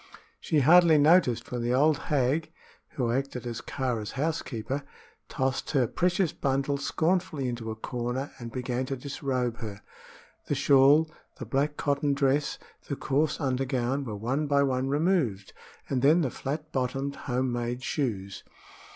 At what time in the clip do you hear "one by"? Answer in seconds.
14.15-14.63